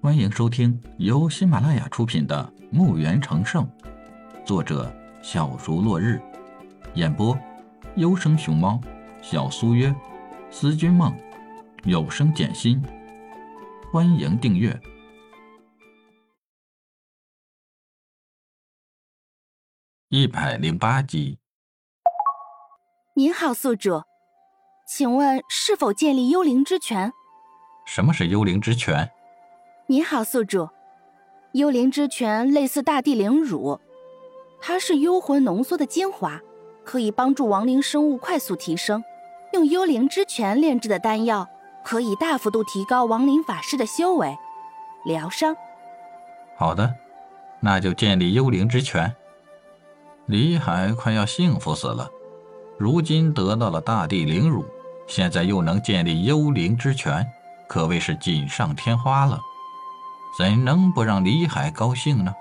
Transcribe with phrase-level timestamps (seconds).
[0.00, 3.66] 欢迎收听由喜马拉雅出品的《墓园成圣》，
[4.46, 4.94] 作者
[5.24, 6.22] 小竹落日，
[6.94, 7.36] 演播
[7.96, 8.80] 优生熊猫、
[9.20, 9.92] 小苏约、
[10.52, 11.12] 思君梦、
[11.82, 12.80] 有声简心。
[13.92, 14.80] 欢迎订阅
[20.10, 21.40] 一百零八集。
[23.16, 24.04] 您好，宿主，
[24.86, 27.12] 请问是否建立幽灵之泉？
[27.84, 29.10] 什么是幽灵之泉？
[29.90, 30.68] 你好，宿主，
[31.52, 33.80] 幽灵之泉类似大地灵乳，
[34.60, 36.38] 它是幽魂浓缩的精华，
[36.84, 39.02] 可以帮助亡灵生物快速提升。
[39.54, 41.48] 用幽灵之泉炼制的丹药，
[41.82, 44.36] 可以大幅度提高亡灵法师的修为、
[45.06, 45.56] 疗伤。
[46.58, 46.94] 好的，
[47.58, 49.16] 那就建立幽灵之泉。
[50.26, 52.10] 李海快要幸福死了，
[52.76, 54.66] 如今得到了大地灵乳，
[55.06, 57.26] 现在又能建立幽灵之泉，
[57.66, 59.40] 可谓是锦上添花了。
[60.36, 62.34] 怎能不让李海高兴呢？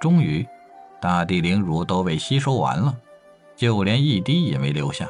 [0.00, 0.46] 终于，
[1.00, 2.96] 大地灵乳都被吸收完了，
[3.54, 5.08] 就连一滴也没留下。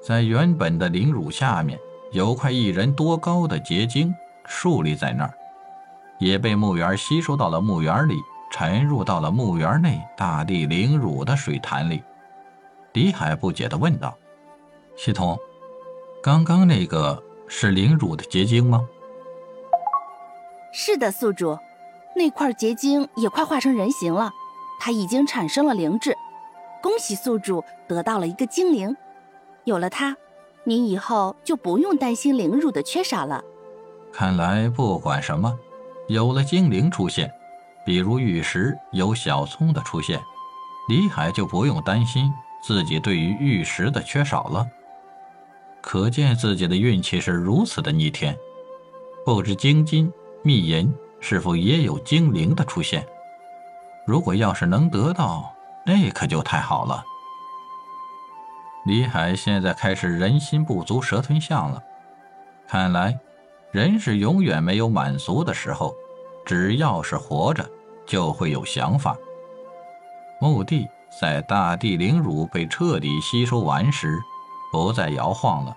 [0.00, 1.78] 在原本的灵乳下面，
[2.12, 5.34] 有块一人多高的结晶竖立在那儿，
[6.18, 8.14] 也被墓园吸收到了墓园里，
[8.52, 12.02] 沉入到了墓园内大地灵乳的水潭里。
[12.92, 14.16] 李海不解地问道
[14.96, 15.38] ：“系统，
[16.22, 18.86] 刚刚那个是灵乳的结晶吗？”
[20.72, 21.58] 是的，宿主，
[22.16, 24.32] 那块结晶也快化成人形了，
[24.80, 26.16] 它已经产生了灵智。
[26.82, 28.96] 恭喜宿主得到了一个精灵，
[29.64, 30.16] 有了它，
[30.64, 33.44] 您以后就不用担心灵乳的缺少了。
[34.12, 35.56] 看来不管什么，
[36.08, 37.30] 有了精灵出现，
[37.84, 40.18] 比如玉石有小葱的出现，
[40.88, 44.66] 李海就不用担心自己对于玉石的缺少了。
[45.82, 48.34] 可见自己的运气是如此的逆天，
[49.24, 50.10] 不知精金。
[50.44, 53.06] 密银是否也有精灵的出现？
[54.04, 55.54] 如果要是能得到，
[55.86, 57.04] 那可就太好了。
[58.84, 61.80] 李海现在开始人心不足蛇吞象了。
[62.66, 63.16] 看来，
[63.70, 65.94] 人是永远没有满足的时候，
[66.44, 67.64] 只要是活着，
[68.04, 69.16] 就会有想法。
[70.40, 70.88] 墓地
[71.20, 74.18] 在大地灵乳被彻底吸收完时，
[74.72, 75.76] 不再摇晃了，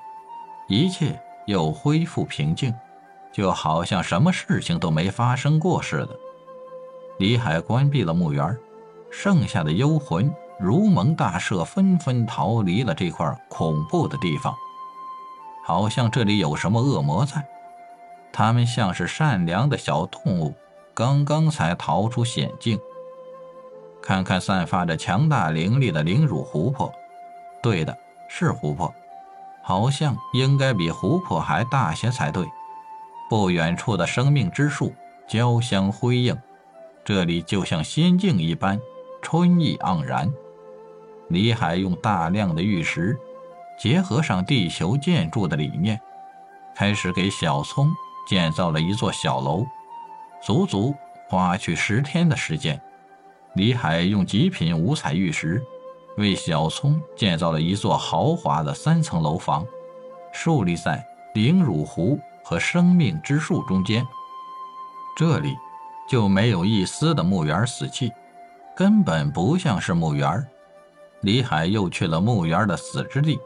[0.68, 2.74] 一切又恢复平静。
[3.36, 6.18] 就好像什么事情都没发生过似的。
[7.18, 8.58] 李海关闭了墓园，
[9.12, 14.56] 剩下的幽魂如蒙大赦，纷纷逃离了这块恐怖的地方。
[15.66, 17.46] 好像这里有什么恶魔在。
[18.32, 20.54] 他们像是善良的小动物，
[20.94, 22.80] 刚刚才逃出险境。
[24.02, 26.94] 看看散发着强大灵力的灵乳湖泊，
[27.62, 27.98] 对的，
[28.30, 28.94] 是湖泊，
[29.62, 32.48] 好像应该比湖泊还大些才对。
[33.30, 34.94] 不远处的生命之树
[35.28, 36.38] 交相辉映，
[37.04, 38.80] 这里就像仙境一般，
[39.22, 40.32] 春意盎然。
[41.30, 43.18] 李海用大量的玉石，
[43.80, 46.00] 结合上地球建筑的理念，
[46.76, 47.90] 开始给小葱
[48.30, 49.66] 建造了一座小楼。
[50.44, 50.94] 足足
[51.28, 52.80] 花去十天的时间，
[53.56, 55.64] 李海用极品五彩玉石，
[56.18, 59.66] 为小葱建造了一座豪华的三层楼房，
[60.32, 61.04] 竖立在
[61.34, 62.20] 灵乳湖。
[62.48, 64.06] 和生命之树中间，
[65.18, 65.58] 这里
[66.08, 68.12] 就没有一丝的墓园死气，
[68.76, 70.46] 根本不像是墓园。
[71.22, 73.40] 李海又去了墓园的死之地，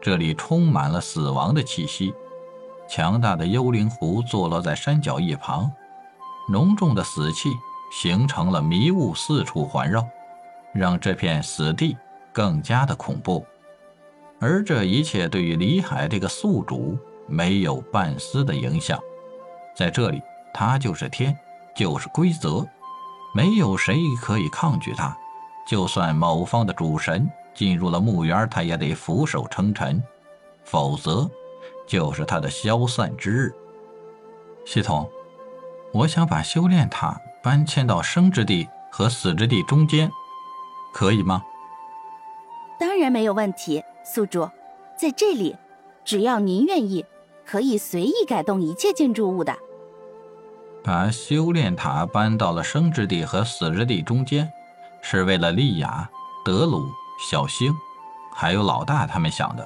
[0.00, 2.12] 这里充满了死亡的气息。
[2.88, 5.70] 强大的幽灵湖坐落在山脚一旁，
[6.50, 7.48] 浓重的死气
[7.92, 10.04] 形成了迷雾，四处环绕，
[10.74, 11.96] 让这片死地
[12.32, 13.46] 更加的恐怖。
[14.40, 16.98] 而这一切对于李海这个宿主。
[17.26, 18.98] 没有半丝的影响，
[19.74, 20.22] 在这里，
[20.52, 21.36] 它就是天，
[21.74, 22.66] 就是规则，
[23.34, 25.16] 没有谁可以抗拒它。
[25.66, 30.02] 就算某方的主神进入了墓园，他也得俯首称臣，
[30.64, 31.30] 否则
[31.86, 33.54] 就是他的消散之日。
[34.64, 35.08] 系统，
[35.92, 40.10] 我想把修炼塔搬迁到生之地和死之地中间，
[40.92, 41.42] 可以吗？
[42.78, 44.50] 当然没有问题，宿主，
[44.96, 45.56] 在这里，
[46.04, 47.06] 只要您愿意。
[47.46, 49.56] 可以随意改动一切建筑物的。
[50.82, 54.50] 把修炼塔搬到了生之地和死之地中间，
[55.00, 56.08] 是为了莉亚、
[56.44, 56.88] 德鲁、
[57.30, 57.72] 小星，
[58.34, 59.64] 还有老大他们想的。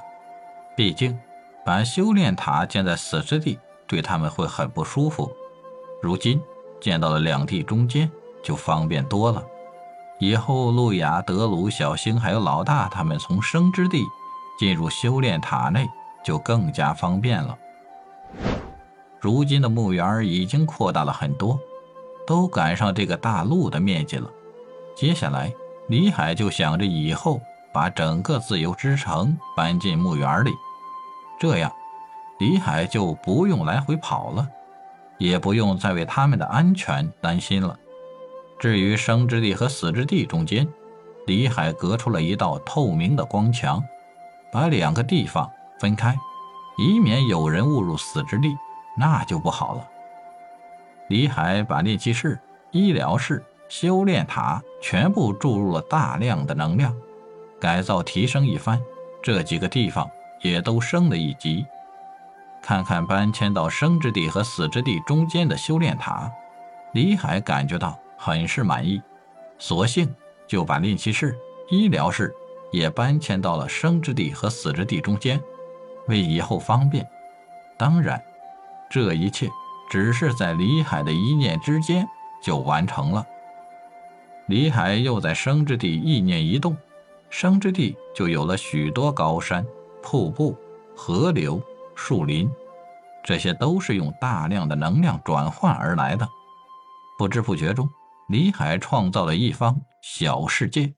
[0.77, 1.19] 毕竟，
[1.65, 5.31] 把修炼塔建在死之地，对他们会很不舒服。
[6.03, 6.39] 如今
[6.81, 8.11] 建到了两地中间，
[8.43, 9.43] 就方便多了。
[10.19, 14.03] 以后，路亚、德鲁、小星还有老大他们从生之地
[14.59, 15.89] 进入修炼塔内，
[16.23, 17.57] 就更加方便了。
[19.21, 21.59] 如今的墓园已经扩大了很多，
[22.27, 24.31] 都赶上这个大陆的面积了。
[24.95, 25.53] 接下来，
[25.89, 27.41] 李海就想着以后
[27.73, 30.51] 把整个自由之城搬进墓园里，
[31.39, 31.73] 这样，
[32.39, 34.49] 李海就不用来回跑了，
[35.19, 37.79] 也不用再为他们的安全担心了。
[38.59, 40.67] 至于生之地和死之地中间，
[41.27, 43.83] 李海隔出了一道透明的光墙，
[44.51, 46.17] 把两个地方分开，
[46.79, 48.57] 以免有人误入死之地，
[48.97, 49.89] 那就不好了。
[51.09, 52.39] 李海把炼气室、
[52.71, 56.95] 医疗室、修炼塔全部注入了大量的能量，
[57.61, 58.81] 改造提升一番，
[59.23, 60.11] 这几个地方
[60.43, 61.67] 也都升了一级。
[62.63, 66.31] 看看搬迁到生之地和死之地中间的修炼塔，
[66.93, 69.01] 李海感觉到很是满意，
[69.59, 70.13] 索性。
[70.49, 71.37] 就把炼气室、
[71.71, 72.33] 医疗室
[72.71, 75.41] 也搬迁到了生之地和死之地中间，
[76.07, 77.05] 为以后方便。
[77.77, 78.23] 当然，
[78.97, 79.53] 这一切
[79.91, 82.09] 只是在李海的一念之间
[82.43, 83.23] 就完成了。
[84.49, 86.75] 李海又在生之地意念一动，
[87.29, 89.67] 生之地就有了许多高山、
[90.03, 90.57] 瀑布、
[90.97, 91.61] 河流、
[91.95, 92.51] 树林，
[93.23, 96.27] 这些都是用大量的能量转换而来的。
[97.19, 97.87] 不知不觉中。
[98.31, 100.95] 李海创造了一方小世界。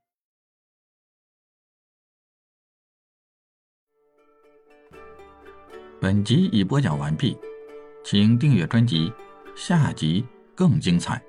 [6.01, 7.37] 本集已播讲完毕，
[8.11, 9.13] 请订阅专辑，
[9.55, 10.25] 下集
[10.55, 11.23] 更精彩。